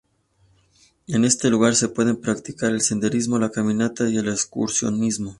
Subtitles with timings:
[1.05, 5.29] En este lugar se pueden practicar el senderismo, la caminata y el excursionismo.